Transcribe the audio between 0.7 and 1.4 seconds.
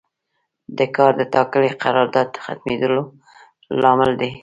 د کار د